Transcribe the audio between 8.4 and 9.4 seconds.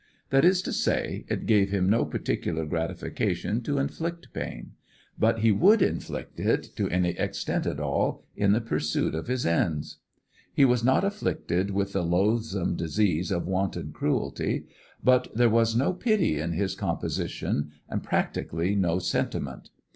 the pursuit of